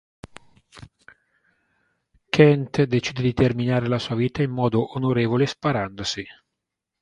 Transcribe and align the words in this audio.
Kent 2.29 2.83
decide 2.85 3.21
di 3.21 3.33
terminare 3.35 3.87
la 3.87 3.99
sua 3.99 4.15
vita 4.15 4.41
in 4.41 4.49
modo 4.49 4.93
"onorevole" 4.97 5.45
sparandosi. 5.45 6.25